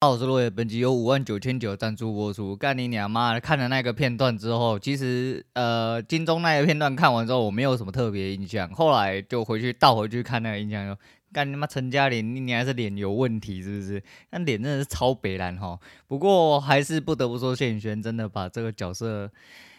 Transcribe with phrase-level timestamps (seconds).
[0.00, 2.54] 好，我是落叶，本集由五万九千九赞助播出。
[2.54, 3.40] 干你娘妈的！
[3.40, 8.70] 看了那个片段之后，其实呃，金钟那个片段看完之后，我没有什么特别印象。
[8.70, 10.96] 后来就回去倒回去看那个印象，说
[11.32, 14.00] 干你妈陈嘉玲，你还是脸有问题是不是？
[14.30, 15.76] 那脸真的是超白烂哈。
[16.06, 19.28] 不过还是不得不说，谢宇轩真的把这个角色。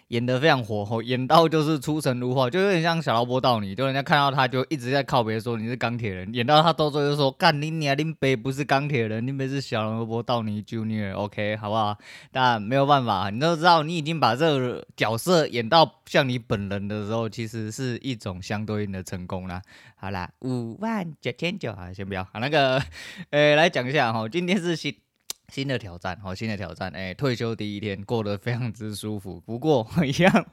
[0.10, 11.98] 演得非常火候，演到就是出神入化，就有点像小劳勃道尼，就人家看到他就一直在靠别人说你是钢铁人，演到他到最后就说干你娘，林北不是钢铁人，林北是小劳勃道尼 Junior，OK，、好不好？
[12.32, 19.62] 但没有办法，你都知道你已经把这个角色演到像你本人的时候，其实是一种相对应的成功啦。
[19.96, 22.82] 好啦，五万九千九啊，先不要，好那个，
[23.30, 24.96] 呃，来讲一下哈，今天是新。
[25.52, 30.46] 新的挑战，好，新的挑战，哎、退休第一天过得非常之舒服，不过 一样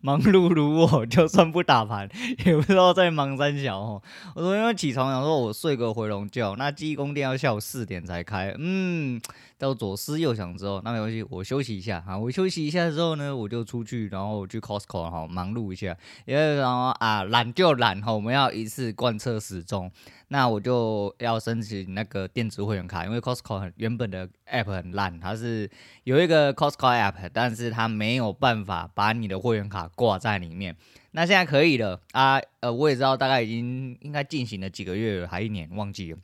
[0.00, 2.08] 忙碌如我，就算不打盘，
[2.46, 4.02] 也不知道在忙三小哦。
[4.34, 9.20] 我昨天起床想说，我睡个回笼觉，那记忆宫殿要下午四点才开，嗯。
[9.58, 12.18] 到左思右想之后，那没关系，我休息一下啊。
[12.18, 15.96] 我休息一下之后呢，我就出去，然后去 Costco 哈，忙碌一下。
[16.26, 19.90] 因为然后啊，懒就懒哈，我们要一次贯彻始终。
[20.28, 25.70] 那我就要申请那个电子会员卡，因为 Costco 原本的 App 很烂，它是
[26.04, 30.76] 有一个 Costco App，但是它没有办法把你的会员卡挂在里面。
[31.12, 36.18] 那现在可以了啊，呃，我也知道大概已经应该进行了几个月，还一年忘记了。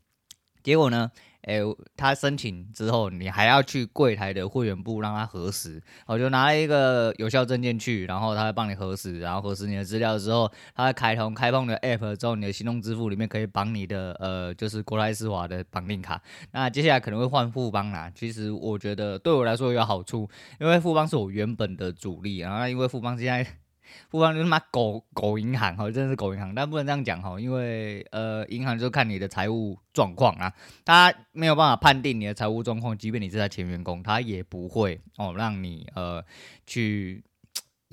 [0.63, 1.11] 结果呢？
[1.43, 1.59] 哎，
[1.97, 5.83] 他申请之后，你还要去柜台的会员部让他核实。
[6.07, 16.23] 我就拿了一个有效证件去，然后他会帮你核实，然后核实你的资料之后，他会开通开放的 app 之后，你的行动支付里面可以绑你的呃，就是国泰世华的绑定卡。
[16.53, 18.11] 那接下来可能会换富邦啦。
[18.15, 20.29] 其实我觉得对我来说有好处，
[20.61, 23.62] 因为富邦是我原本的主力，然后因为富邦现在。
[24.11, 30.53] 富邦就他妈狗狗银行哈，真的是狗银行，但不能这样讲哈，因为呃，银行就看你的财务状况啊，
[30.85, 36.25] 他没有办法判定你的财务状况，即便你是他前员工，他也不会哦让你呃
[36.67, 37.23] 去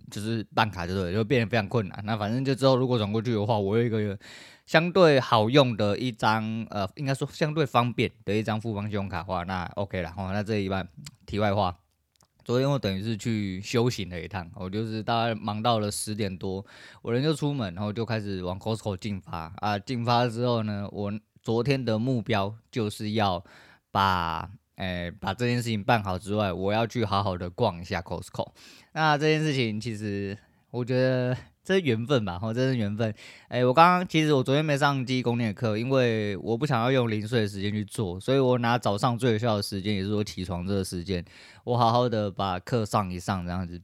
[0.10, 2.02] 就是办卡，就对，就变得非常困难。
[2.06, 4.18] 那反正就之后如果转过去的话，我有一个
[4.66, 10.32] 相对好用的一张呃，应该说相对方便的一张富邦信用卡的话，那 OK 了哦。
[10.34, 10.88] 那这一半
[11.26, 11.78] 题外话。
[12.50, 16.66] 昨天我等于是去修行了一趟，我就是大概忙到了十点多，
[17.04, 19.78] 我人就出门，然后就开始往 Costco 进发啊。
[19.78, 23.46] 进发之后呢，我昨天的目标就是要
[23.92, 28.48] 把诶、把这件事情办好之外，我要去好好的逛一下 Costco。
[28.94, 30.36] 那这件事情其实
[30.72, 31.38] 我觉得。
[31.64, 33.14] 这是缘分吧，吼，这是缘分。
[33.48, 41.24] 哎，我刚刚其实我昨天没上第一公念的课，因为我不想要用零碎的时间去做，所以我拿早上最有效的时间，也是我起床这个时间，
[41.64, 43.82] 我好好的把课上一上，这样子。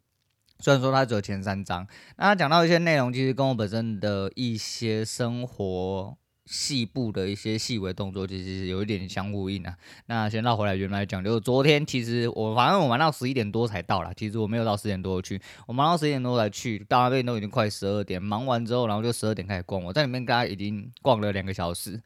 [0.60, 1.86] 虽然说它只有前三章，
[2.18, 6.18] 那他讲到一些内容，其实跟我本身的一些生活。
[6.46, 9.76] 细部的一些细微动作，其实是有一点相呼应啊。
[10.06, 14.12] 那先绕回来，原来讲就是昨天，其实我反正我玩到十一点多才到啦。
[14.16, 18.22] 其实我没有到十点多去，我忙到十一点多才去，到那边都已经快十二点。
[18.22, 22.02] 忙完之后，然后就十二点开始逛，我在里面刚刚已经逛了两个小时。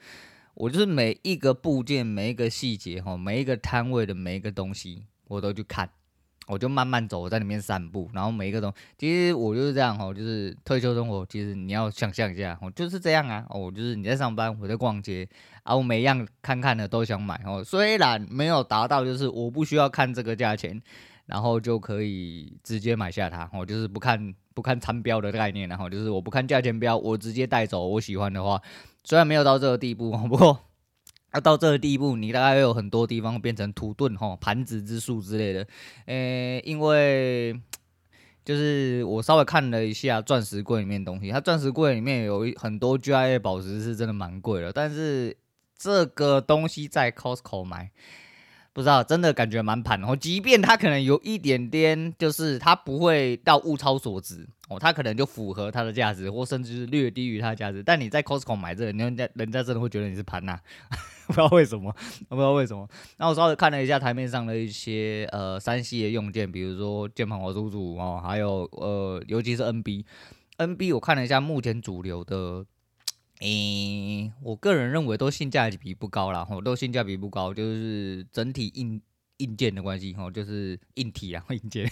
[0.53, 5.89] 我就是每一个部件、每一个细节哈、每一个摊位的每一个东西，我都去看。
[6.49, 15.29] 我就慢慢走，我在里面散步，然后每一个东西，其实我就是这样哈，就是退休生活，其实你要想象一下，我就是这样啊，我就是你在上班，我在逛街，
[15.61, 20.81] 啊，我每样看看的都想买哦，虽然没有达到，就是我不需要看这个价钱，
[21.27, 28.59] 然后就可以直接买下它，我就是不看不看参标的概念，然后就是我不看价钱标，我直接带走，我喜欢的话，
[29.03, 30.68] 虽然没有到这个地步，不过。
[31.31, 35.67] 要、啊、到这个地步，你大概会有很多地方变成土遁哈、盘子之术之类的。
[36.05, 37.53] 诶、因为
[38.43, 45.37] 就是我稍微看了一下钻石柜里面东西，它钻石柜里面有很多 GIA 宝石是真的蛮贵的，但是
[45.77, 47.91] 这个东西在 Costco 买。
[48.79, 50.15] 不知道，真的感觉蛮盘哦。
[50.15, 57.83] 即便它可能有一点点，就是它不会到物超所值哦，它可能就符合它的价值，或甚至是略低于它的价值。
[57.83, 60.57] 但你在 Costco 买这个，人家人家真的会觉得你是盘呐、
[61.27, 61.93] 不知道为什么，
[62.29, 62.87] 我不知道为什么。
[63.17, 72.65] 那我稍微看了一下台面上的一些呃三系的用件，比如说键盘和鼠组哦，还有呃尤其是 NB，NB 我看了一下目前主流的。
[73.39, 79.01] 诶、我个人认为都性价比不高啦，吼，都性价比不高，就是整体硬
[79.37, 81.89] 硬件的关系，吼，就是硬体啊， 硬件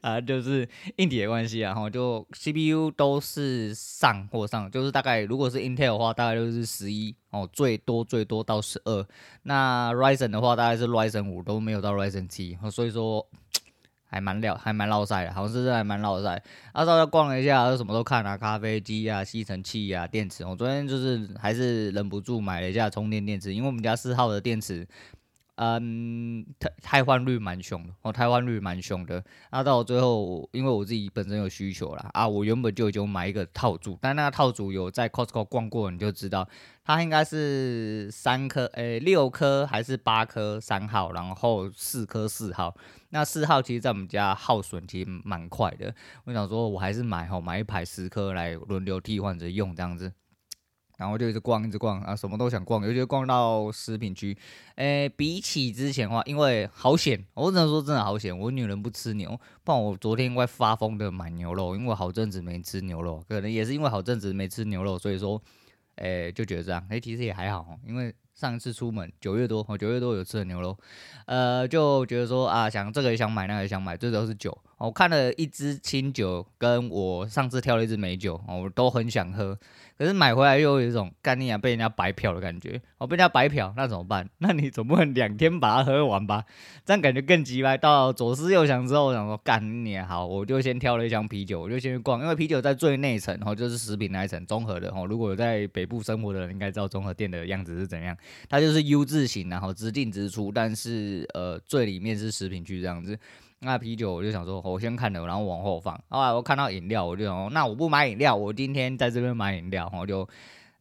[0.00, 9.04] 啊，就是硬体的关系啊，吼，就 CPU 都是上或上，就是大概如果是 Intel 的话，大概就是十一哦，最多最多到十二，
[9.42, 13.28] 那 Ryzen 的话，大概是 Ryzen 五都没有到 Ryzen 七，所以说。
[14.10, 16.42] 还蛮料，还蛮绕晒的，好像是这还蛮烙赛。
[16.72, 20.44] 阿赵在逛了一下，什么都看啊，咖啡机啊，吸尘器啊，电池。
[20.44, 24.86] 我昨天就是还是忍不住买了一下充电电池，因为我们家四号的电池，
[25.60, 29.22] 嗯，汰汰换率蛮凶的，哦，汰换率蛮凶的。
[29.50, 36.48] 那到最后，因为我自己本身有需求啦，啊，我原本就已经买一个套组，但那个套组有在 Costco 逛过，你就知道，
[36.84, 42.72] 它应该是三颗，诶、六颗还是八颗三号，然后四颗四号。
[43.10, 45.92] 那四号其实在我们家耗损其实蛮快的，
[46.24, 50.12] 我想说我还是买吼，买一排十颗来轮流替换着用这样子。
[50.98, 54.36] 然后就一直逛，一直逛啊，什么都想逛，尤其逛到食品区。
[54.74, 59.30] 诶，比起之前的话，因为好险，我只能说真的好险，我女人不吃牛，
[59.62, 65.40] 不然我昨天快发疯的买牛肉，因为好阵子没吃牛肉，可能也是因为好阵子没吃牛肉，所以说，
[65.94, 66.84] 诶，就觉得这样。
[66.90, 70.76] 诶，其实也还好，因为上一次出门九月多，九月多有吃的牛肉，
[71.26, 74.56] 呃，就觉得说啊，想这个也想买，那个也想买，最主要是酒。
[74.78, 79.58] 我看了一支清酒，跟我上次挑了一支美酒，我都很想喝。
[79.98, 84.30] 可是买回来又有一种干你啊被人家白嫖的感觉，我被人家白嫖，那怎么办？
[84.38, 86.44] 那你总不能两天把它喝完吧？
[86.84, 87.76] 这样感觉更鸡掰。
[87.76, 95.04] 到左思右想之后，我想说干你也好，我就先挑了一箱啤酒，我就先去逛，因为啤酒在最内层，然哦，就是食品那一层，综合的哦。
[95.04, 98.16] 如果有在北部生活的人应该知道综合店的样子是怎样，
[98.48, 103.18] 它就是 U 字型，然后直进直出，但是呃最里面是食品区这样子。
[103.60, 106.00] 那啤酒我就想说，我先看了，然后往后放。
[106.08, 110.28] 后来我看到饮料，我就想，那我不买饮料，我今天在这边买饮料，我就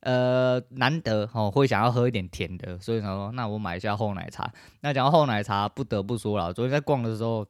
[0.02, 4.52] 呃难得哦会想要喝一点甜的，所以想说，那我买一下厚奶茶。
[4.82, 7.44] 那讲到厚奶茶，不得不说了，昨天在逛的时候，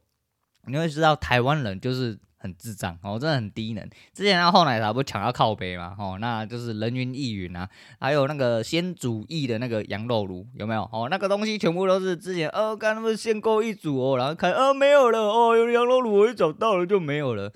[0.67, 2.17] 你会知道台湾人就是。
[2.39, 3.83] 很智障哦，真的很低能。
[4.13, 7.67] 之前他后奶茶不抢到靠北嘛，哦，那就是人云亦云啊。
[7.99, 10.83] 还有那个先煮意的那个羊肉炉有没有？
[10.93, 17.51] 哦，那个东西全部都是之前哦，刚他们限购一组哦，然后看哦没有了哦，有羊肉炉我一找到了就没有了。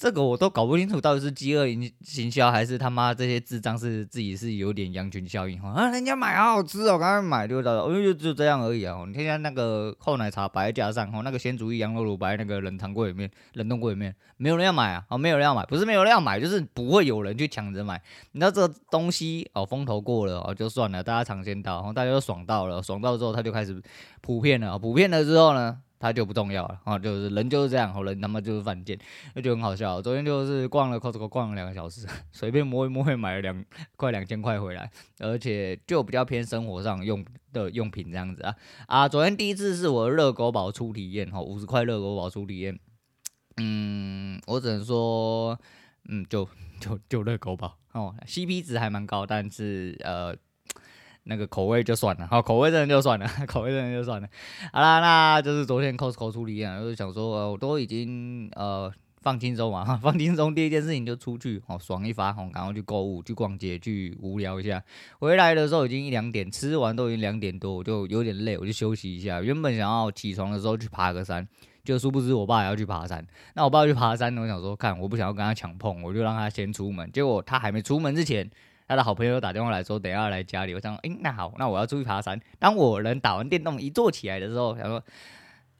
[0.00, 5.68] 这个我都搞不清楚，到底是饥饿营行销，还是他妈这些智障是自己是有点羊群效应哈？
[5.72, 8.96] 啊，人家买好好吃哦，赶快买就到了，哦，就就这样而已啊。
[9.06, 18.00] 你看看那个厚奶茶摆在架上，哦，那个鲜竹芋羊肉炉摆在那个冷藏柜里面、冷冻柜里面，没有人要买啊，哦，没有人要买，不是没有人要买，就是不会有人去抢着买。
[18.32, 23.78] 你知道这个东西哦，风头过了哦，就算了，大家尝鲜到，然后大家都爽到了，爽到之后，他就开始
[24.22, 25.76] 普遍了，普遍了之后呢？
[26.00, 28.98] 它就不重要了啊，就是人就是这样，人他妈就是犯贱，
[29.34, 30.00] 那就很好笑。
[30.00, 33.64] 昨天就是逛了 Costco，逛了两个小时， 随便摸一摸，也买了两
[33.96, 38.56] 快两千块回来，而且就比较偏生活上用的用品这样子啊
[38.88, 39.08] 啊！
[39.08, 42.80] 昨天第一次是我热狗堡初体验，哈，五十块热狗堡初体验，
[43.58, 45.60] 嗯，我只能说，
[46.08, 46.48] 嗯，就
[46.80, 50.34] 就就热狗堡哦，CP 值还蛮高，但是呃。
[51.24, 54.28] 那个口味就算了，好，口味真的就算了， 口味真的就算了。
[54.72, 58.90] 好啦，那就是昨天 Costco 出力啊，就是想说，我都已经呃
[59.20, 64.82] 放轻松嘛， 放轻松，第一件事情就出去，哦，爽一发，哦，然后去购物，去逛街，去无聊一下。
[65.18, 69.42] 回来的时候已经一两点，吃完都已经两点多，我就有点累，我就休息一下。
[69.42, 71.46] 原本想要起床的时候去爬个山，
[71.84, 73.24] 就殊不知我爸也要去爬山。
[73.54, 77.12] 那我爸去爬山，我想说，看我不想要跟他抢碰，我就让他先出门。
[77.12, 78.50] 结果他还没出门之前。
[78.90, 80.74] 他的好朋友打电话来说，等下来家里。
[80.74, 82.40] 我想说，诶、欸，那好，那我要出去爬山。
[82.58, 85.00] 当我人打完电动一坐起来的时候，想说，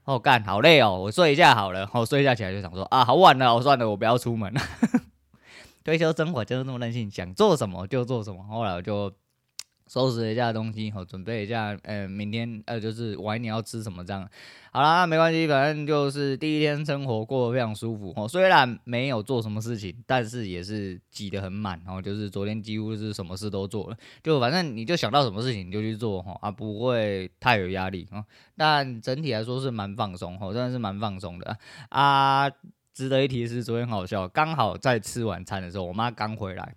[0.05, 1.91] 哦干，好累哦，我睡一下好了。
[1.93, 4.61] 我睡一下起来就想说，啊，好晚了，我算了，我不要出门了。
[5.83, 8.45] 退休生活就是那么任性，想做什么就做什么。
[8.45, 9.13] 后来我就。
[9.91, 14.25] 收拾一下东西，好，准备一下，呃，明天呃，就是晚一点要吃什么这样。
[14.71, 18.29] 好啦，没关系，反正就是第一天生活过得非常舒服哦。
[18.29, 28.25] 虽然没有做什么事情，但是也是挤得很满，然后就是昨天几乎是什么事都做了，就反正你就想到什么事情你就去做哈，啊， 不会太有压力啊。
[28.56, 32.49] 但整体来说是蛮放松，哦，真的是蛮放松的啊。
[32.94, 36.77] 值得一提的是，昨天好笑，刚好在吃晚餐的时候，我妈刚回来，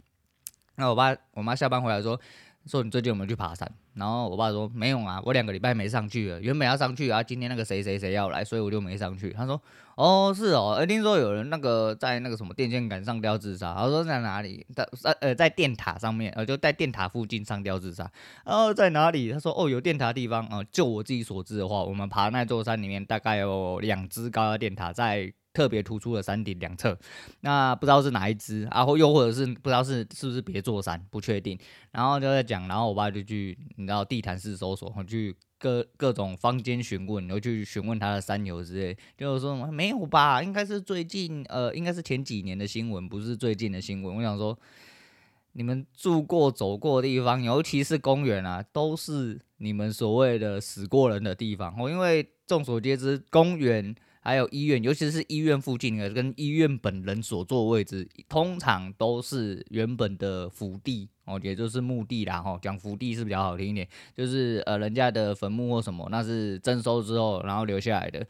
[0.77, 2.20] 那我爸我妈下班回来说。
[2.65, 3.70] 说你最近有没有去爬山？
[3.93, 6.41] 然后我爸说没有啊，我两个礼拜没上去了。
[6.41, 9.32] 原本要上去啊，今天那个谁谁谁要来，所以我就没上去。
[9.32, 9.62] 他说
[9.96, 13.75] 哦是哦，呃听说有人那个在那个什么电线杆上吊自杀。
[13.75, 14.65] 他说在哪里？
[14.74, 14.88] 在
[15.20, 18.10] 呃在电塔上面，呃就在电塔附近上吊自杀。
[18.46, 19.32] 然后在哪里？
[19.32, 20.65] 他说哦有电塔的地方啊、呃。
[20.72, 25.34] 就我自己所知的话，我们爬那座山里面大概有两只高压电塔在。
[25.53, 26.98] 特别突出的山顶两侧，
[27.41, 31.57] 那不知道是哪一只啊，或又或者是不知道是是不是别座山，不确定。
[31.91, 44.15] 然后就在讲，然后我爸就去，你知道地毯式搜索，去各各种坊间询问，然后去询问他的山友之类，就是说没有吧，应该是最近，呃，应该是前几年的新闻，不是最近的新闻。
[44.15, 44.57] 我想说，
[45.51, 53.95] 你们住过走过的地方，尤其是公园啊，都是你们所谓的死过人的地方哦，因为众所皆知，公园。
[54.24, 62.42] 还有医院，尤其是医院附近的跟医院本人所坐位置，通常都是原本的福地哦，也就是墓地啦。
[62.42, 68.25] 哈，讲福地是比较好听一点，就是呃人家的坟墓或什么，那是征收之后然后留下来的。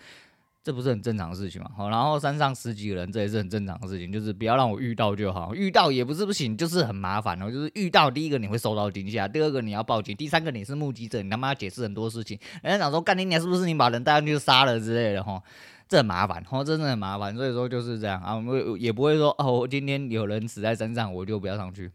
[0.63, 1.70] 这不是很正常的事情嘛？
[1.75, 5.53] 好，然后山上十几个人，这也是很正常的事情，就是不要让我遇到就好。
[5.53, 7.51] 遇到也不是不行，就是很麻烦哦。
[7.51, 12.39] 就是遇到第一个你会受到惊吓，第二个你要报警，第三个你是目击者，你他妈解释很多事情。
[12.62, 15.43] 人家想说干你娘是不是你把人带上去杀了之类的哈，
[15.89, 17.36] 这很麻烦，哦，真的很麻烦。
[17.36, 21.91] 所以说就是这样啊，我也不会说哦，今天有人死在山上，我就不要上去。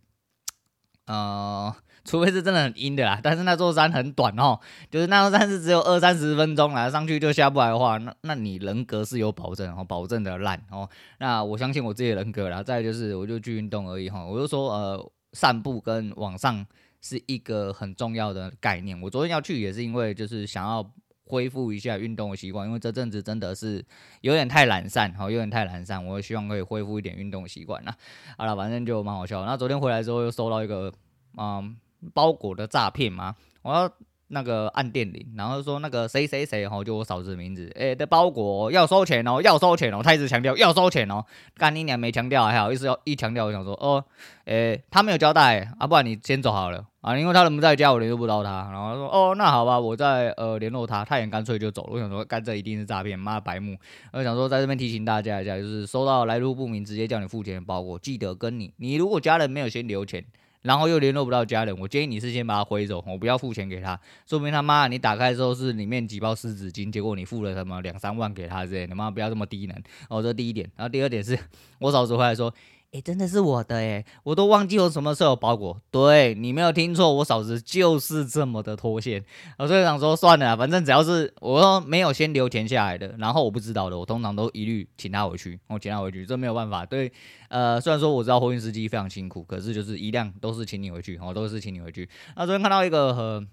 [1.06, 1.75] 呃。
[2.08, 4.58] 除非是真的很阴的啦， 但是那座山很短哦，
[4.90, 10.88] 就是那座山是只有二三十分钟啦，上去就下不来的话，那那你人格是有保证哦，保证的烂哦。
[11.18, 12.62] 那我相信我自己的人格啦。
[12.62, 16.64] 再就是我就去运动而已哈，我就说呃，散步跟往上
[17.02, 18.98] 是一个很重要的概念。
[19.02, 20.90] 我昨天要去也是因为就是想要
[21.26, 23.84] 恢复一下运动的习惯，因为这阵子真的是
[24.22, 27.94] 有点太懒散哈，有点太懒散，我希望可以恢复一点运动习惯啦。
[28.38, 29.44] 好了，反正就蛮好笑。
[29.44, 30.90] 那昨天回来之后又收到一个
[31.36, 31.76] 嗯。
[32.14, 33.35] 包裹的诈骗吗？
[33.62, 33.90] 我要
[34.31, 41.25] 那个按电铃，然后说那个谁谁谁吼，就我嫂子的名字，诶、欸，的包裹要收钱哦，要收钱哦，他一直强调要收钱哦，
[41.57, 44.05] 干你娘没强调还好，意思要一强调我想说哦，
[44.45, 46.85] 诶、他没有交代啊，不然你先走好了。
[47.00, 53.78] 啊，因为他人不在家，我联络不到他，然后说哦，那好吧，我再呃联络他，他也干脆就走了，我想说干这一定是诈骗，妈白目，
[54.12, 60.23] 我想说在这边提醒大家一下，就是收到来路不明直接叫你付钱的包裹，记得跟你，你如果家人没有先留钱。
[60.68, 69.75] 然后又联络不到家人，我建议你是先把他挥走，我不要付钱给他，说明他妈你打开的时候是里面几包湿纸巾，结果你付了什么两三万给他之类，你妈不要这么低能
[70.10, 70.70] 哦，这第一点。
[70.76, 71.38] 然后第二点是
[71.78, 72.54] 我嫂子回来说。
[72.90, 75.78] 哎，真的是我的哎，我都忘记我什么时候有包裹。
[75.90, 79.23] 对，你没有听错，我嫂子就是这么的脱线。
[79.59, 86.87] 我所以想说算了，反正只要是我说没有先留钱下来的，然后我不知道的，我通常都一律请他回去，我请他回去，这没有办法。
[86.87, 87.12] 对，
[87.50, 92.09] 呃，虽然说我知道货运司机非常辛苦，可是就是一辆都是请你回去，哦，都是请你回去。
[92.37, 93.47] 那昨天看到一个很。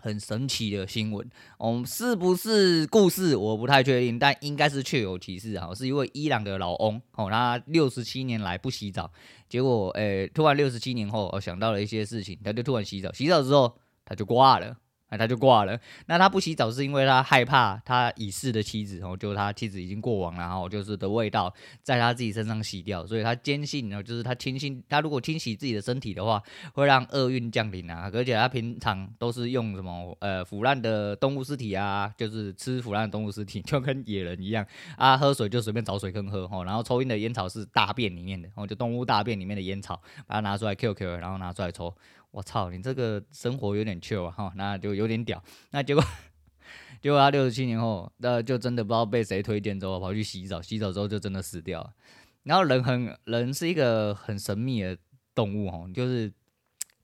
[0.00, 1.28] 很神奇的新闻，
[1.58, 3.36] 哦，是不是故事？
[3.36, 5.74] 我不太确定，但应该是确有其事啊。
[5.74, 9.10] 是一位伊朗的老翁，哦，他六十七年来不洗澡，
[9.48, 14.76] 结果，诶、突然六十七年后，哦想到了一些事情，他就突然洗澡，洗澡之后他就挂了。
[15.10, 15.78] 那他就挂了。
[16.06, 26.42] 那他不洗澡是因为他害怕他已逝的妻子，然后就他妻子已经过往了，然后就是的味道在他自己身上洗掉，所以他坚信，呢就是他清新，他如果清洗自己的身体的话，
[26.74, 28.10] 会让厄运降临啊。
[28.12, 41.94] 而且他平常都是用什么呃腐烂的动物尸体啊，就是吃腐烂的动物尸体，就跟野人一样啊，喝水就随便找水坑喝哦，然后抽烟的烟草是大便里面的，哦就动物大便里面的烟草，把它拿出来 QQ，然后拿出来抽。
[42.38, 45.42] 我操，你这个生活有点糗啊，哈，那就有点屌。
[45.72, 46.04] 那结果，
[47.02, 51.92] 结果他六十七年后，那就真的不知道被谁推荐之后跑去洗澡，洗澡之后就真的死掉了。
[52.44, 54.96] 然后人很人是一个很神秘的
[55.34, 56.32] 动物，哦，就是。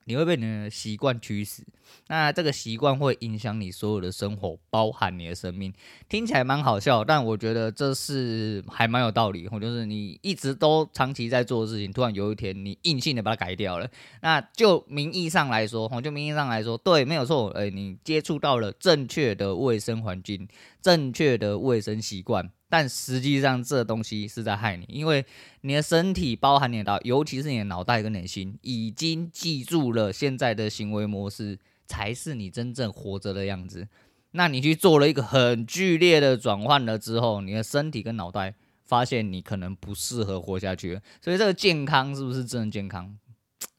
[0.05, 1.63] 你会被你的习惯驱使，
[2.09, 5.73] 那这个习惯会影响你所有的生活，包含你的生命。
[6.09, 9.49] 听起来蛮好笑，但我觉得这是还蛮有道理。
[9.61, 13.89] 就是你一直都长期在做的事情，突然有一天你硬性的把它改掉了，
[14.21, 17.49] 那就名义上来说，吼，就名义上来说，对，没有错。
[17.51, 20.47] 诶，你接触到了正确的卫生环境，
[20.83, 22.51] 正确的卫生习惯。
[22.77, 25.25] 但实际上，这东西是在害你，因为
[25.61, 33.87] 你的身体包含你的，尤其是你的脑袋跟你的心，已经记住了现在的行为模式才是你真正活着的样子。
[34.33, 38.53] 那你去做了一个很剧烈的转换了之后，你的身体跟脑袋
[38.83, 41.01] 发现你可能不适合活下去。
[41.23, 43.17] 所以这个健康是不是真的健康？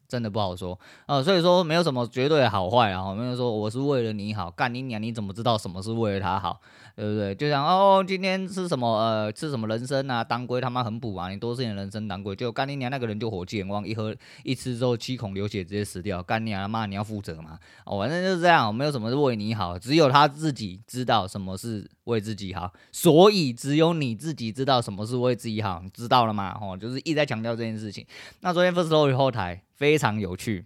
[0.07, 0.73] 真的不好说
[1.05, 6.59] 啊、呃，所以说没有什么绝对的好坏啊，没有说我是为了你好，干你娘，你怎么知道什么是为了他好，
[6.95, 7.33] 对不对？
[7.35, 26.57] 就像哦，今天吃什么呃，吃什么人参啊，当归他妈很补啊，你多吃点人参当归，就干你娘那个人就火气眼旺，一喝一吃之后七孔流血直接死掉，干你娘妈你要负责嘛，哦，反正就是这样，没有什么是为你好，只有他自己知道什么是为自己好，所以只有你自己知道什么是为自己好，你知道了吗？
[26.61, 28.05] 哦，就是一直在强调这件事情。
[28.41, 29.64] 那昨天 Firstory 后台。
[29.75, 30.65] 非常有趣，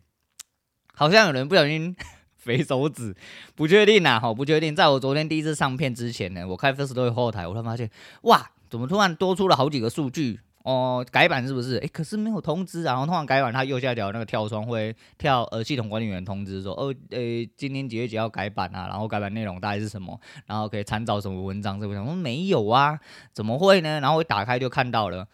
[0.93, 1.95] 好像有人不小心
[2.37, 3.15] 肥手指，
[3.55, 4.75] 不确定呐，哈，不确定。
[4.75, 7.89] 在我昨天第一次上片之前呢，我开 Firstory 后台，我突然发现，
[8.21, 11.05] 哇，怎么突然多出了好几个数据哦？
[11.11, 11.77] 改版是不是？
[11.79, 12.93] 诶、可是没有通知啊。
[12.93, 18.87] 然后通常改版，它右下角那个跳窗会跳呃系统管理员通知说，哦，诶、今天几月几号改版啊？
[18.87, 20.17] 然后改版内容大概是什么？
[20.45, 21.79] 然后可以参照什么文章？
[21.79, 22.99] 这个我说没有啊，
[23.33, 23.99] 怎么会呢？
[23.99, 25.27] 然后我打开就看到了，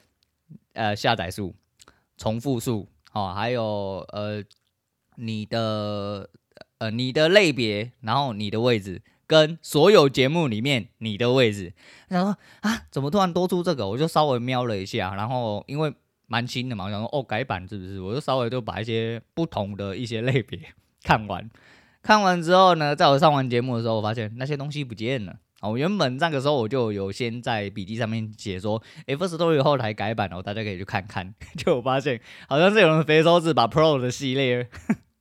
[0.74, 1.54] 呃，下载数、
[2.18, 2.88] 重复数。
[3.16, 4.44] 哦，还有呃，
[5.16, 6.30] 你的
[6.80, 11.74] 呃，你的类别，然后你的位置跟所有节目里面你的位置。
[12.10, 13.88] 他说啊，怎么突然多出这个？
[13.88, 15.94] 我就稍微瞄了一下，然后因为
[16.28, 18.02] 蛮新的嘛，我想说哦，改版是不是？
[18.02, 20.60] 我就稍微就把一些不同的一些类别
[21.02, 21.50] 看完。
[22.02, 25.38] 看完之后呢，在我上完节目的时候，我发现那些东西不见了。
[25.62, 31.34] 我原本那个时候我就有先在笔记上面写说，Firstory 后台改版哦，大家可以去看看。
[31.58, 34.70] 就我发现好像是有人肥手指把 Pro 的系列，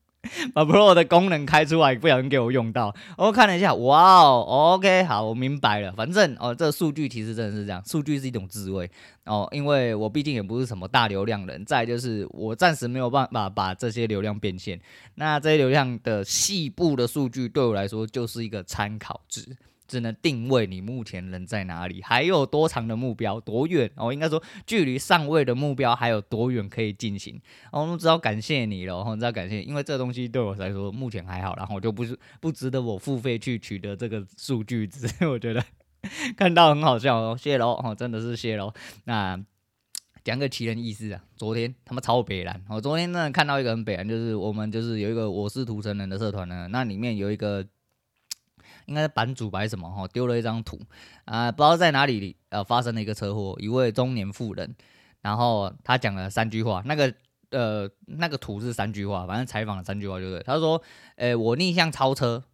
[0.53, 2.95] 把 Pro 的功能开出来，不小心给我用到。
[3.17, 5.93] 我看了一下，哇哦，OK，好，我明白了。
[5.93, 8.91] 反正哦，这数据其实真的是这样，数据是一种智慧
[9.25, 9.49] 哦。
[9.53, 14.79] 因为我毕竟也不是什么大流量人，再就是我暂时没有办法把这些流量变现。
[15.15, 19.57] 那这些流量的细部的数据对我来说就是一个参考值。
[19.87, 24.13] 只能定位你目前人在哪里，还有多长的目标，多远哦？
[24.13, 27.41] 应该说距离上位的目标还有多远可以进行？
[27.71, 35.07] 哦，我知道感谢你了，我知道感谢，因为这东西对我来说目前还好，然后我就不是不值得我付费去取得这个数据值。
[35.27, 35.63] 我觉得
[36.37, 38.73] 看到很好笑哦，谢喽哦，真的是谢喽。
[39.05, 39.39] 那
[40.25, 47.67] 讲个奇人异事啊，昨天他妈超北蓝，我昨天呢看到一个很北蓝，就是我们就是有一个我是土城人的社团呢，那里面有一个。
[48.87, 50.79] 应该是版主还是什么哈，丢了一张图
[51.25, 54.75] 啊，不知道在哪里呃发生了一个车祸，一位中年妇人，
[55.23, 57.13] 然后他讲了三句话，那个
[57.51, 60.41] 呃那个图是三句话，反正采访了三句话就对。
[60.43, 60.83] 他说，
[61.17, 62.45] 诶我逆向超车，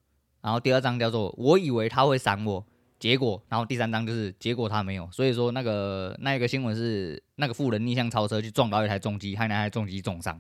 [0.41, 2.65] 然后第二张叫做我以为他会闪我，
[2.99, 10.39] 结果，然后第三张就是结果他没有，所以说那个那个新闻是那个妇人逆向超车去撞到一台重机，害那台重机重伤。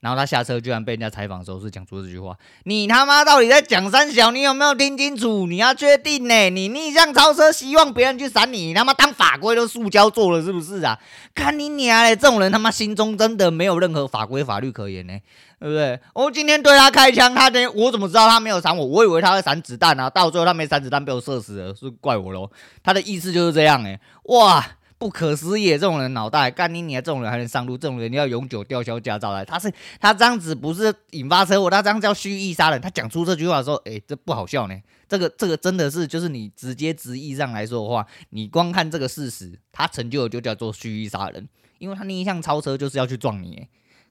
[0.00, 4.30] 然后他下车，居然被人家采访的时候是讲出这句话：“你他妈到底在讲三小？
[4.30, 5.46] 你有没有听清楚？
[5.46, 6.48] 你要确定呢？
[6.48, 8.72] 你逆向超车，希望别人去闪你？
[8.72, 10.98] 他妈当法规都塑胶做了是不是啊？
[11.34, 12.16] 看你娘嘞！
[12.16, 15.12] 这种人他妈心中真的没有任何法规法律可言呢，
[15.58, 16.00] 对不对？
[16.14, 18.86] 我今天对他开枪，他等我怎么知道他没有闪我？
[18.86, 22.50] 我以为他会闪子弹啊，到最后他没闪子弹，被我射死了，是怪我喽？
[22.82, 24.66] 他的意思就是这样哎，哇！”
[25.00, 27.00] 不可思议，这种人脑袋干你娘！
[27.00, 27.78] 这种人还能上路？
[27.78, 29.42] 这种人你要永久吊销驾照来。
[29.42, 32.78] 他是他这样子不是引发车祸，他这样叫蓄意杀人。
[32.78, 34.78] 他讲出这句话的时候，哎，这不好笑呢。
[35.08, 43.68] 这个这个真的是就是你直接直译上来说的话，你光看这个事实，他成就的就叫做蓄意杀人，因为他逆向超车就是要去撞你。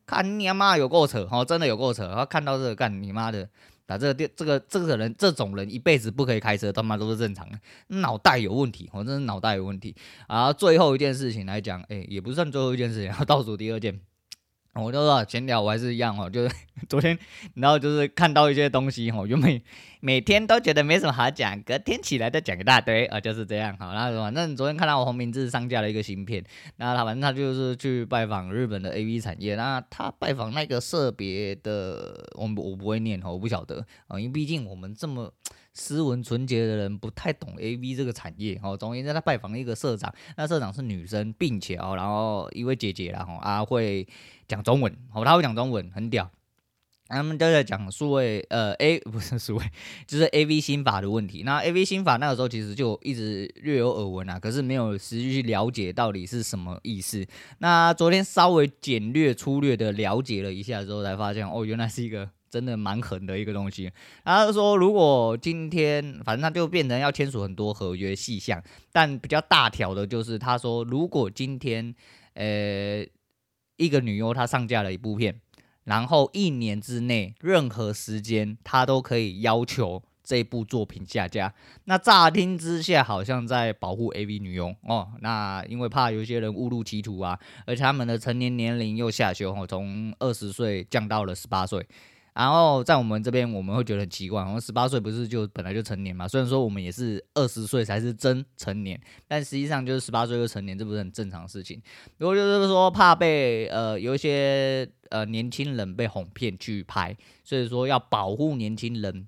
[0.08, 2.12] 看你妈有够扯哦，真的有够扯。
[2.16, 3.48] 他看到这个干你妈的。
[3.90, 9.96] 打这个电，这个这个人，这种人一辈子不可以开车，他妈都是正常的，脑袋有问题，我真是脑袋有问题。
[10.28, 14.00] 啊最后一件事情来讲，哎，也不算最后一件事情， 倒数第二件。
[14.82, 16.56] 我就说闲聊，我还是一样哦，就是
[16.88, 17.18] 昨天，
[17.56, 19.62] 然后就是看到一些东西哦，原本
[20.00, 23.76] 每天都觉得没什么好讲，隔天起来再讲一大堆啊，就是这样。
[23.78, 26.44] 好，那反正昨天看到我红明志上架了一个新片，
[26.78, 35.34] 那他反正他就是去拜访日本的 AV 产业，那他拜访那个设别的，我我不会念哦，我不晓得啊，因为毕竟我们这么。
[35.80, 38.76] 斯文纯洁的人不太懂 AV 这个产业哦。
[38.76, 44.08] 总而言之，他拜访一个社长，那社长是女生，并且哦，然后一位姐姐然后啊会
[44.48, 46.30] 讲中文哦，他会讲中文，很屌。
[47.12, 49.66] 他们都在讲数位呃 A 不是数位，
[50.06, 51.42] 就是 AV 新法的问题。
[51.42, 57.26] 那 AV 新法那个时候其实就一直略有耳闻啊，可是没有实际去了解到底是什么意思。
[57.58, 62.30] 那昨天稍微简略粗略的了解了一下之后，才发现哦，原来是一个。
[62.50, 63.92] 真的蛮狠的一个东西。
[64.24, 71.94] 然后说，如果今天反正他就变成要签署很多合约细项，但比较大条的就是他说，如果今天
[72.34, 73.06] 呃
[73.78, 75.40] 一个女优她上架了一部片，
[75.86, 81.54] 然后一年之内任何时间她都可以要求这部作品下架。
[81.86, 85.08] 那乍听之下好像在保护 AV 女优哦。
[85.22, 91.88] 那因为怕有些人误入歧途啊，而且他们的成年年龄又下修哦，从二十岁降到了十八岁。
[92.40, 96.26] 然后在我们这边，我们会觉得很奇怪，我们十八岁不是就本来就成年嘛？
[96.26, 98.98] 虽然说我们也是二十岁才是真成年，
[99.28, 101.82] 但实际上就是十八岁就成年，这不是很正常的事情。
[102.18, 109.28] 如果就是说怕被呃有一些呃年轻人被哄骗去拍，所以说要保护年轻人，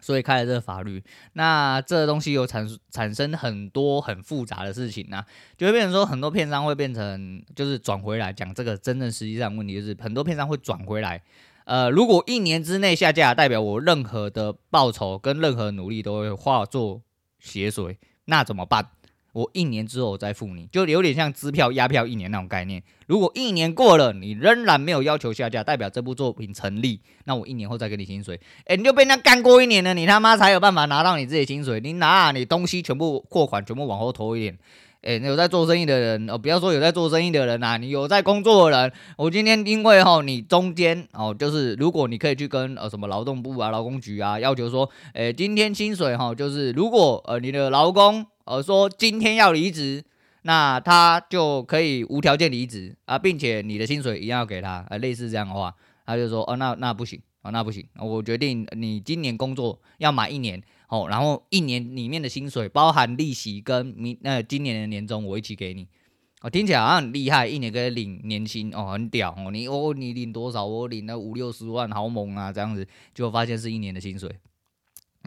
[0.00, 1.04] 所以开了这个法律。
[1.34, 5.22] 那这东西有产产生很多很复杂的事情呢、
[5.58, 11.22] 就会变成说很多片商会变成就是转回来讲这个真正实际上问题，就是很多片商会转回来。
[11.70, 17.02] 呃，如果一年之内下架，代表我任何的报酬跟任何努力都会化作
[17.38, 18.88] 血水，那怎么办？
[19.32, 22.82] 我一年之后再付你，就有点像支票压票一年那种概念。
[23.06, 28.40] 如果一年过了，你仍然没有要求下架，代表这部作品成立，那我一年后再给你薪水。
[28.64, 31.78] 哎，你就被人家干过一年了，你他妈才有办法拿到你自己薪水。
[31.78, 34.58] 你拿你东西全部货款全部往后拖一点。
[35.02, 50.04] 哎，有在做生意的人哦，不要说有在做生意的人呐，你有在工作的人，我今天因为哈，你中间哦，就是如果你可以去跟呃什么劳动部啊、劳工局啊要求说，哎，今天薪水哈，就是如果呃你的劳工呃说今天要离职，
[50.42, 60.62] 那他就可以无条件离职啊，并且你的薪水一样要给他，啊，类似这样的话，他就说哦，那那不行哦，那不行，我决定你今年工作要满一年。
[60.90, 65.86] 哦，然后一年里面的薪水包含利息跟明呃今年的年终我一起给你，
[66.42, 70.66] 哦，听起来好像很厉害，一年可以领年薪哦，很屌哦，你哦你领多少？
[70.66, 74.28] 我领了五六十万，好猛啊，这样子，结果发现是一年的薪水。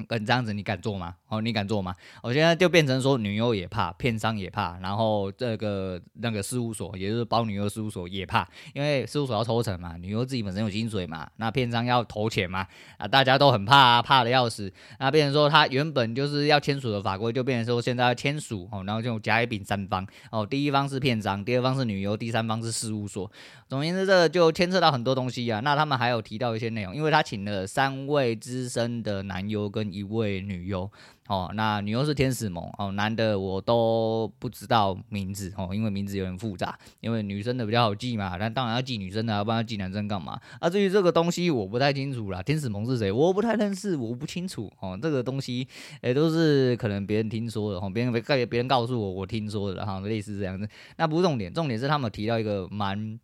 [0.08, 1.16] 跟这样子你敢做吗？
[1.28, 1.94] 哦，你敢做吗？
[2.22, 12.66] 我现在就变成说，女优也怕，片商也怕，然后这个那个事务所，也就是包女优事务所也怕，因为事务所要抽成嘛，女优自己本身有薪水嘛，那片商要投钱嘛，
[12.98, 14.72] 啊，大家都很怕啊，怕的要死。
[15.00, 23.32] 那变成说，他原本就是要签署的法规，就变成说现在要签署哦，然后就甲乙丙三方哦，第一方是片商，第二方是女优，第三方是事务所。
[23.68, 25.60] 总言之，这个就牵扯到很多东西啊。
[25.60, 30.90] 那他们还有提到一些内容，因为他请了三位资深的男优跟一位女优
[31.28, 40.40] 哦，那女优是天使萌哦，男的我都不知道名字哦，因为名字有点复杂，因为女生的比较好记嘛，那当然要记女生的，要不然要记男生干嘛？
[40.60, 43.12] 啊，至于这个东西我不太清楚啦，天使萌是谁？
[43.12, 45.00] 我不太认识，我不清楚哦。
[45.02, 45.68] 这个东西
[46.02, 50.68] 诶都是可能别人听说的哦，别人别别人告诉我我听说的哈，类似这样子。
[50.98, 53.18] 那不是重点，重点是他们提到一个蛮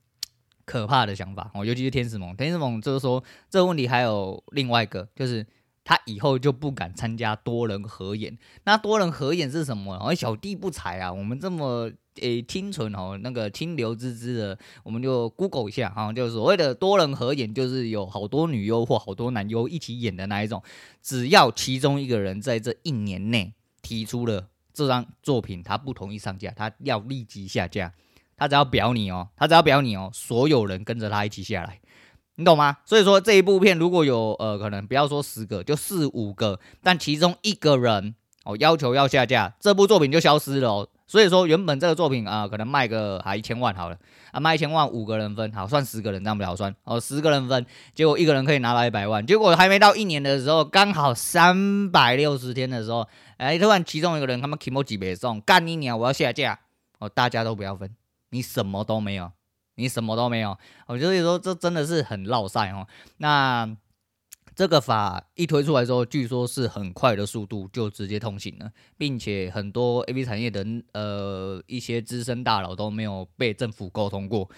[0.64, 5.46] 可怕的想法哦，尤其是天使萌，天使萌就是说这个问题还有另外一个就是。
[5.90, 8.38] 他以后就不敢参加多人合演。
[8.64, 9.96] 那多人合演是什么？
[9.96, 20.62] 哦，小弟不才啊，我们这么诶清纯哦，那个清流之姿的，我们就 Google 一下哈，就所谓的多人合演，就是有好多女优或好多男优一起演的那一种。
[21.02, 27.92] 只要其中一个人在这一年内提出了这张作品，他不同意上架，他要立即下架。
[28.38, 31.82] 他只要表你哦，他只要表你哦，所有人跟着他一起下来。
[32.40, 32.78] 你懂吗？
[32.86, 40.88] 所以说这一部片如果有呃可能不要说十个，就四五个，但其中一个人哦要求要下架，这部作品就消失了哦。
[41.06, 43.98] 所以说原本这个作品啊、可能卖个还一千万好了
[44.32, 56.58] 啊，卖一千万五个人分好，算十个人这样比较算哦，十个人分，结果一个人可以拿到一百万，结果还没到一年的时候，刚好三百六十天的时候，哎突然其中一个人他们 kimochi 没送，干一年，我要下架
[57.00, 57.94] 哦，大家都不要分，
[58.30, 59.30] 你什么都没有。
[59.80, 62.86] 你什么都没有，我就是说这真的是很绕赛哦。
[63.18, 63.78] 那
[64.54, 74.50] 这个法一推出来之后，据说是很快的速度就直接通行了，并且很多 A B 产业的呃一些资深大佬都没有被政府沟通过。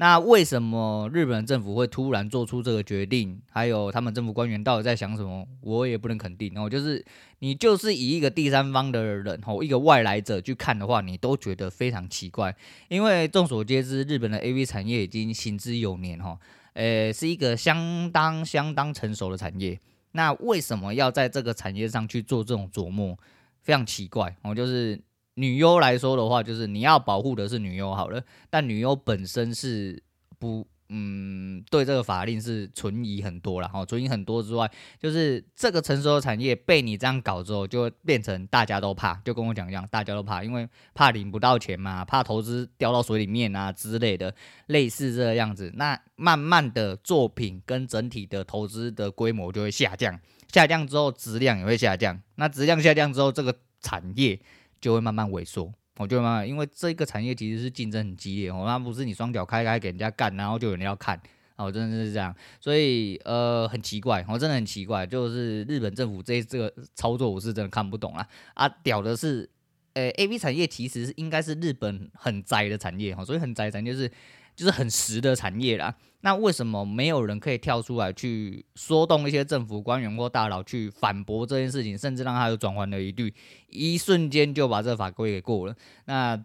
[0.00, 3.42] 那为什么日本政府会突然做出这个决定？
[3.50, 5.44] 还有他们政府官员到底在想什么？
[5.60, 6.70] 我也不能肯定哦。
[6.70, 7.04] 就是
[7.40, 12.54] 你就是以一个第三方的人哦，一个外来者去看的话，你都觉得非常奇怪。
[12.86, 16.38] 因为众所皆知，日本的 AV 产业已经行之有年哈，
[16.74, 19.80] 呃，是一个相当相当成熟的产业。
[20.12, 23.18] 那为什么要在这个产业上去做这种琢磨？
[23.62, 25.00] 非常奇怪哦，就是。
[25.38, 28.20] 女优来说的话，就是你要保护的是女优好了，
[28.50, 30.02] 但女优本身是
[30.36, 44.34] 不，嗯，对这个法令是存疑很多了哈，存疑很多之外，就是这个成熟的产业被你这样搞之后，就会变成大家都怕，就跟我讲一样，大家都怕，因为怕领不到钱嘛，怕投资掉到水里面啊之类的，
[44.66, 50.18] 类似这个样子，那慢慢的作品跟整体的投资的规模就会下降，
[50.52, 54.40] 下降之后质量也会下降，那质量下降之后，这个产业。
[54.80, 61.20] 就会慢慢萎缩，我就慢慢，因为这个产业其实是竞争很激烈哦，那不是你双脚开开给人家干，然后就有人要看
[61.56, 69.48] 哦，真的是这样，所以呃很奇怪，我真的很奇怪，就是日本政府这这个操作我是真的看不懂啊啊，屌的是，
[69.94, 74.10] 呃 AV 产业其实是应该是日本很宅的产业哈，所以很宅产业就是。
[74.58, 83.32] 就是很实的产业啦，那为什么没有人可以跳出来去说动一些政府官员或大佬去反驳这件事情，甚至让他有转圜的疑虑，
[83.68, 85.74] 一瞬间就把这个法规给过了？
[86.06, 86.44] 那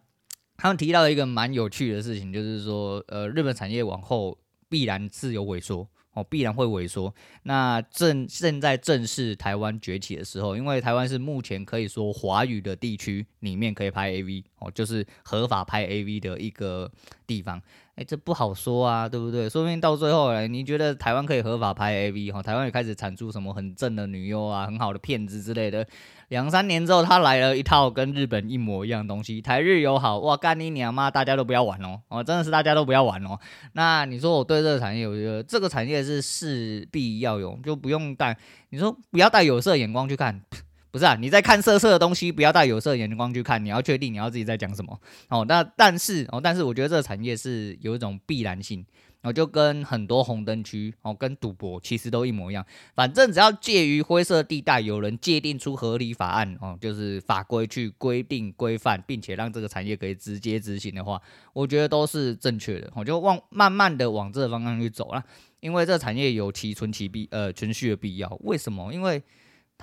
[0.58, 4.38] 他们提到一个蛮有趣的事情，就是说，呃，日本产业往后
[4.70, 5.88] 必然是有萎缩。
[6.16, 7.12] 哦，必然会萎缩。
[7.42, 16.92] 那正现在正是台湾崛起的时候，因为台湾是目前可以说华语的地区里面可以拍 AV 哦，就是合法拍 AV 的一个
[17.26, 17.60] 地方。
[17.96, 19.48] 哎，这不好说啊，对不对？
[19.48, 22.42] 说不定到最后来，你觉得台湾可以合法拍 AV 哈？
[22.42, 25.86] 台湾也开始产出什么很正的女优啊，很好的片子之类的。
[26.30, 31.12] 两三年之后，他来了一套跟日本一模一样的东西，台日友好，哇，干你娘妈！
[31.12, 33.38] 大家都不要玩哦，哦，真的是大家都不要玩哦。
[33.74, 38.36] 那你说我对这个产业，我觉得这个产业是势必要有，就不用带。
[38.70, 40.42] 你说不要带有色眼光去看，
[40.94, 45.44] 不是啊，你在看色色的东西，不要带有色眼光去看，你要确定你要自己在讲什么哦。
[45.48, 48.86] 那但是哦，但是我觉得这个产业是有一种必然性。
[49.24, 52.64] 我就跟很多红灯区哦，跟赌博其实都一模一样。
[52.94, 61.20] 反正只要介于灰色地带，有人界定出合理法案哦，就是法规去规定规范，并且让这个产业可以直接执行的话，
[61.54, 62.92] 我觉得都是正确的。
[62.96, 65.24] 我就往慢慢的往这个方向去走了，
[65.62, 68.38] 因为这个产业有其存其必呃存续的必要。
[68.42, 68.94] 为什么？
[68.94, 69.24] 因为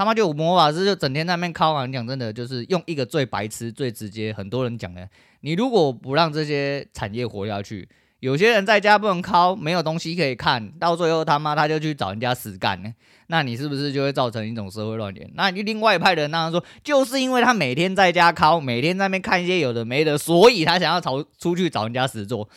[0.01, 1.87] 他妈就魔法师就整天在那边靠啊！
[1.87, 5.07] 讲真的，就是用一个最白痴、最直接，很多人讲的，
[5.43, 7.87] 你如果不让这些产业活下去。
[8.21, 12.91] 有些人在家不能靠，没有东西可以看，到最后他妈他就去找人家死干呢。
[13.27, 15.31] 那你是不是就会造成一种社会乱点？
[15.35, 22.49] 那另外一派的人当然说，就是因为他每天在家靠，每天在那边看一些有的没的，所以他想要找出去找人家死做。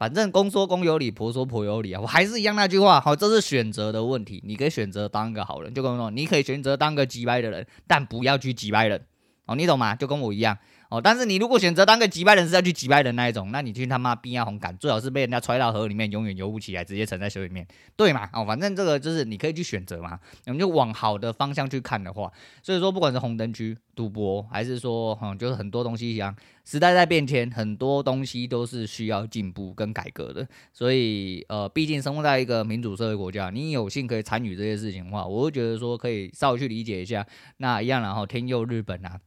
[0.00, 2.00] 反正公说公有理，婆说婆有理啊。
[2.00, 4.42] 我还是一样那句话，好，这是选择的问题。
[4.46, 8.98] 你可以选择当个好人，就跟我说，你可以选择当个击败的人，但不要去击败人。
[9.44, 9.94] 哦，你懂吗？
[9.94, 10.56] 就跟我一样。
[10.90, 17.64] 哦，但是你如果选择当个击败人是要去击败人那一种，那你去他妈逼啊红杆，最好是被人家踹到河里面，永远游不起来，直接沉在水里面，
[17.96, 18.28] 对嘛？
[18.32, 37.24] 哦，反正这个就是你可以去选择嘛，我们就往好的方向去看的话，所以说不管是红灯区赌博，还是说，嗯，就是很多东西一样，时代在变迁，很多东西都是需要进步跟改革的，所以呃，毕竟生活在一个民主社会国家，你有幸可以参与这些事情的话，我会觉得说可以稍微去理解一下，
[37.58, 39.20] 那一样，然后天佑日本啊。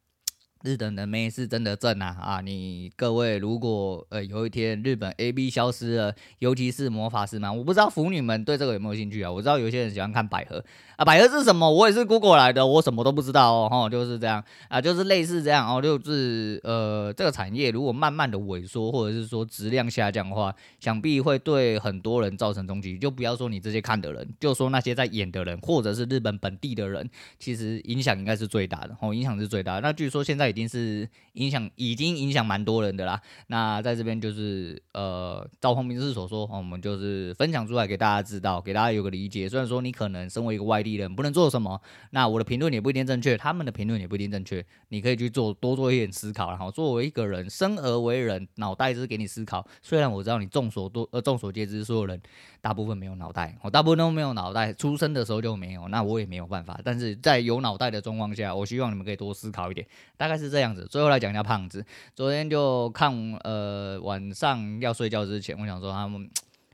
[0.64, 2.40] 日本的妹是真的正啊啊！
[2.40, 9.30] 你各位如果呃有一天日本 A B 消失了，尤其是魔法师们，我不知道腐女们对这个有没有兴趣啊？
[9.30, 10.64] 我知道有些人喜欢看百合
[10.96, 11.70] 啊，百合是什么？
[11.70, 22.98] 我也是 Google 来的，我什么都不知道哦，吼，就是这样啊，就是类似这样哦，就是呃这个产业如果慢慢的萎缩或者是说质量下降的话，想必会对很多人造成冲击。
[22.98, 29.82] 就不要说你这些看的人，就说那些在演的人，或者是日本本地的人，其实影响应该是最大的哦，影响是最大的。
[29.82, 30.53] 那据说现在。
[30.54, 33.20] 已经是影响，已经影响蛮多人的啦。
[33.48, 39.50] 那在这边就是呃，赵宏明是所说，我们就是分享出来给大家知道，给大家有个理解。
[39.50, 44.64] 虽然说你可能身为一个外地人不能做什么，那我的评论也不一定正确，他们的评论也不一定正确。
[44.90, 49.68] 你可以去做多做一点思考，然后作为一个人生而为人，脑袋是给你思考。
[49.82, 52.22] 虽然我知道你众所多呃众所皆知，所有人
[52.62, 56.80] 大部分没有脑袋，我大部分都没有脑袋，出生的时候就没有，那我也没有办法。
[56.84, 59.86] 但是在有脑袋的状况下，我希望你们可以多思考一点，
[60.16, 60.43] 大概是。
[60.44, 61.86] 是这样子，最后来讲一下胖子。
[62.14, 66.30] 昨天就看，呃，晚上要睡觉之前，我想说他们，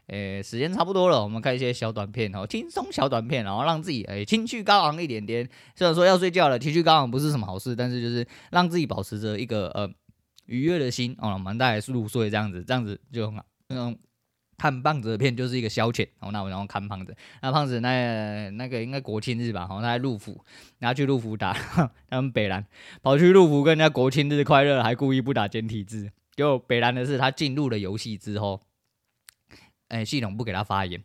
[0.07, 5.47] 诶、时间差不多了，我们看一些小短片哦，轻松小短片，然后让自己诶、情绪高昂一点点。
[5.75, 9.87] 虽然说要睡觉了，情绪高昂不是什么好事，但是就是让自己保持着一个呃
[10.47, 13.45] 愉悦的心哦，我们大概是入睡这样子，这样子就很好。
[13.69, 13.95] 嗯。
[14.59, 20.43] 看胖子的片就是一个消遣，哦，那我然后看胖子，那胖子那那个应该国庆日吧，哦，他在陆府，
[20.79, 21.53] 然后去陆府打
[22.09, 22.65] 他们北兰，
[23.01, 26.11] 跑去陆府跟人家国庆日快乐，还故意不打简体字。
[26.35, 28.61] 就北兰的是他进入了游戏之后，
[29.87, 31.03] 哎，系统不给他发言，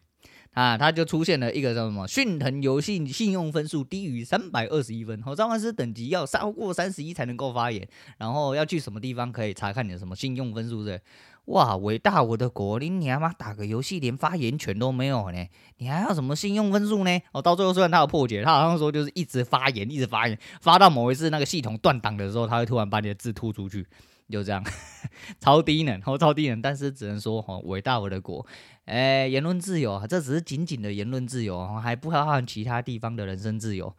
[0.53, 7.89] 啊，他就出现了一个叫什么迅腾游戏信用分数低于三百二十一分，哦，召唤师等级要超过三十一才能够发言，
[8.19, 11.01] 然后要去什么地方可以查看你的什么信用分数的。
[11.47, 12.79] 哇，伟大我的国！
[12.81, 15.47] 你你他妈打个游戏连发言权都没有呢？
[15.77, 17.21] 你还要什么信用分数呢？
[17.33, 23.87] 哦，到最后虽然他有破解，他好像说就是一直发言，一直发言，发到某一次那个系统断档的时候，他会突然把你的字吐出去，
[24.31, 24.65] 就这样，
[25.39, 26.63] 超低能，哦，超低能。
[26.63, 28.47] 但是只能说，哦，伟大我的国！
[28.87, 33.95] 哎，言论自由啊，这只是仅仅的言论自由，还不包含其他地方的人身自由。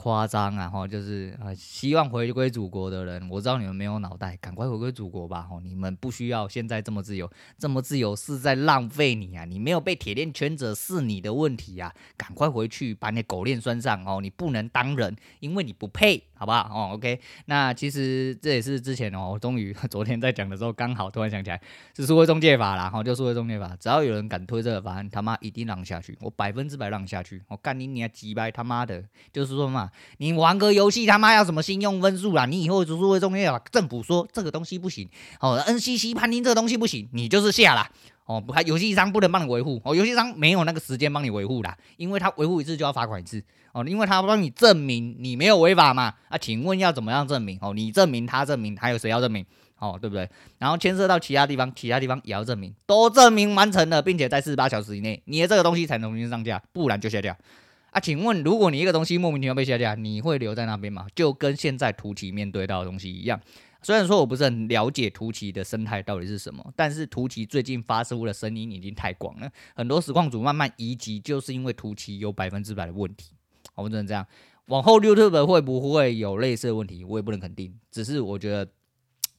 [0.00, 0.68] 夸张啊！
[0.68, 5.42] 哈，就是啊，希望回归祖国的人，我知道你们没有脑袋，赶快回归祖国吧！
[5.42, 9.44] 哈，你们不需要现在这么自由，这么自由是在浪费你啊！
[9.44, 11.92] 你没有被铁链圈着是你的问题啊！
[12.16, 14.20] 赶快回去把你的狗链拴上哦！
[14.22, 16.70] 你不能当人，因为你不配，好不好？
[16.72, 17.20] 哦，OK。
[17.46, 21.60] 那其实这也是之前哦，我终于昨天在讲的时候，刚好突然想起来，
[21.96, 29.90] 是数位中介法啦，哈，就数位中介法，只要有人敢推这个法案，他妈一定让下去，我百分之百让下去，我干你你还鸡掰他妈的，就是说嘛。
[30.18, 32.46] 你玩个游戏他妈要什么信用分数啦？
[32.46, 35.08] 你以后读书会中介法，政府说这个东西不行
[35.40, 37.90] 哦，NCC 判定这个东西不行，你就是下啦
[38.28, 47.72] 哦，不，游戏商不能帮你维护哦，游戏商没有那个时间帮你维护啦，因为他维护一次就要罚款一次哦，因为他帮你证明你没有违法嘛啊，请问要怎么样证明哦？
[47.72, 49.42] 你证明他证明，还有谁要证明
[49.78, 49.98] 哦？
[49.98, 50.28] 对不对？
[50.58, 57.34] 然后牵涉到其他地方，其他地方也要证明，都证明完成了，并且在四十八小时以内，你的这个东西才能重新上架，不然就下架。
[57.92, 61.06] 啊，请问，如果你一个东西莫名其妙被下架，你会留在那边吗？
[61.14, 63.40] 就跟现在图奇面对到的东西一样。
[63.82, 73.32] 虽然说我不是很了解图奇的生态到底是什么，但是图奇最近发出的声音已经太广了，很多实况主慢慢移籍，就是因为图奇有百分之百的问题。
[73.74, 74.26] 我们只能这样。
[74.66, 77.72] 往后 YouTube 会不会有类似的问题，我也不能肯定。
[77.90, 78.68] 只是我觉得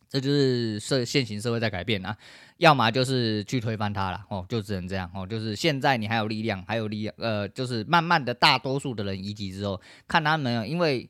[0.09, 2.17] 这就是社现行社会在改变啊，
[2.57, 5.27] 要么就是去推翻它了哦，就只能这样哦。
[5.27, 11.07] 就是现在你还有力量，还有力量，呃，就是慢慢的大多数的人移籍之后，看他们，因为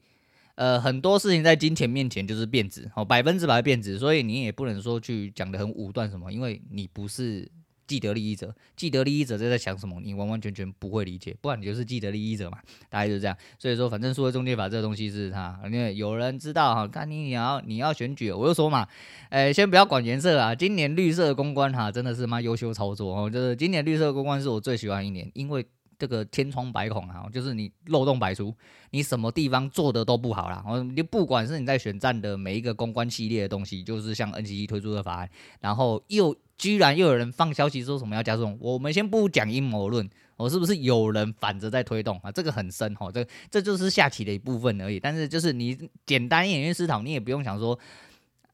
[0.60, 7.50] 呃很多事情在金钱面前就是变质哦，百分之百变质，所以你也不能说去讲得很武断什么，因为你不是。
[7.90, 10.00] 既得利益者，既得利益者在在想什么？
[10.00, 13.36] 你完完全全不会理解，不然你就是既得利益者嘛，大概就是这样。
[13.58, 18.88] 所以说，反正数位中介法这个东西是它，因为有人知道哈，看你你要你要选举，我就说嘛，
[19.30, 25.66] 哎，先不要管颜色啊，今年绿色公关哈，真的是妈优秀操作哦，就是今年绿色公关是我最喜欢一年，因为
[26.00, 28.52] 这个千疮百孔啊，就是你漏洞百出，
[28.90, 30.64] 你什么地方做的都不好啦。
[30.96, 36.36] 你不管是你在选战的每一个公关系列的东西，就是像 NCC 推出的法案，然后又。
[36.60, 38.58] 居然又有人放消息说什么要加重？
[38.60, 42.30] 我们先不讲阴谋论，我是不是有人反着在推动啊？
[42.30, 45.00] 这个很深哈，这这就是下棋的一部分而已。
[45.00, 47.80] 但是就是你简单一点去思考，你也不用想说，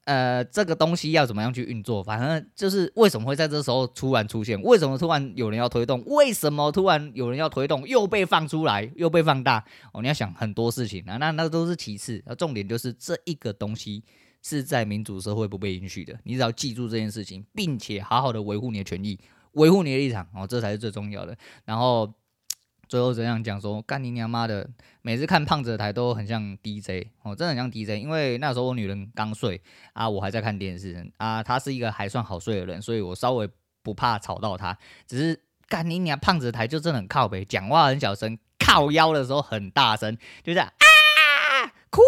[0.05, 2.01] 呃，这个东西要怎么样去运作。
[2.01, 4.59] 反正就是为什么会在这时候突然出现？
[4.61, 6.03] 为什么突然有人要推动？
[6.05, 9.63] 为什么突然有人要推动又被放出来又被放大？
[9.91, 14.03] 哦，你要想很多事情啊，那那都是其次，那重点就是这一个东西。
[14.47, 19.19] 是在民主社会不被允许的，你只要记住这件事情，并且好好的维护你的权益，
[19.53, 21.35] 维护你的立场哦，这才是最重要的。
[21.63, 22.13] 然后
[22.87, 24.67] 最后怎样讲说，干你娘妈的，
[25.01, 28.01] 每次看胖子的台都很像 DJ 哦，真的很像 DJ。
[28.01, 29.61] 因为那时候我女人刚睡
[29.93, 33.49] 啊，我还在看电视啊，她是一个还算好睡的人，所以我稍微
[33.83, 34.77] 不怕吵到她。
[35.07, 40.85] 只是干你娘胖子的台就真的很靠北，讲话很小声，靠腰的时候很大声，就这样啊
[41.89, 42.01] 哭。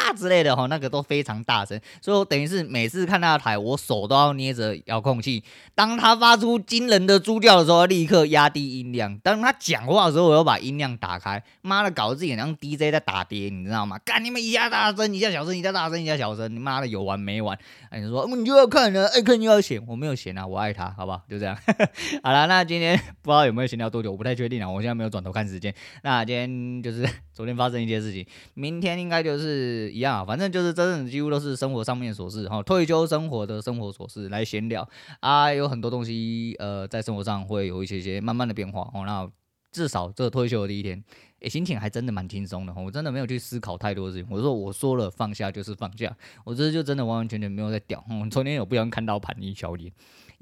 [0.00, 5.42] 啊之类的哈，那个都非常大声，所以我等于是每次看他台，我手都要捏着遥控器。
[5.74, 11.42] 当他发出惊人的猪叫的时候，立刻压低音量；当他讲话的时候，我要把音量打开。
[11.62, 13.98] 妈的，搞得自己像 DJ 在打碟，你知道吗？
[14.04, 17.56] 干你们一下大声，一下小声，一下大声，一下小声，你妈的有完没完？
[17.90, 21.22] 哎，你说你就要看呢，爱看就要嫌，我没有嫌啊，我爱他，好不好？
[21.28, 21.56] 就这样。
[22.22, 25.72] 好了，那今天不知道有没有闲聊多久，我不太确定啊，我现在没有转头看时间。
[26.02, 29.90] 那今天就是昨天发生一些事情，明天应该就是。
[29.92, 34.88] 一样啊，反正就是真正几乎都是生活上面琐事哈，退休生活的生活琐事来闲聊
[35.20, 39.04] 啊，有很多东西呃，在生活上会有一些些慢慢的变化哦。
[39.04, 39.30] 那
[39.70, 41.02] 至少这退休的第一天，
[41.40, 44.26] 诶，心情还真的蛮轻松的，我真的没有去思考太多的事情。
[44.30, 48.04] 我说我说了放下就是放下，我这就真的完完全全没有在屌。
[48.08, 49.92] 我昨天有不小心看到盘尼小脸。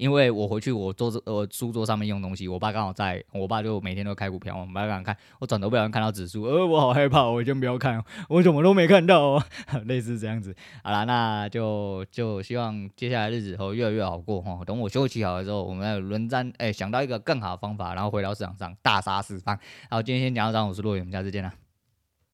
[0.01, 9.43] 因为我回去，我桌子呃书桌上面用东西，我爸刚好在，我爸就每天都开股票，我爸刚看，我转头不小心看到指数，呃，我好害怕，我先不要看，我什么都没看到，哦，
[9.85, 10.55] 类似这样子。
[10.83, 14.59] 好啦，那就就希望接下来日子后越来越好过哈。
[14.65, 19.55] 等我休息好了之后，我们再轮战，哎、想到一个更好的方法，然后回到市场上大杀四方。
[19.87, 21.70] 好，今天先讲到这，我是洛伟，我们下次见啦。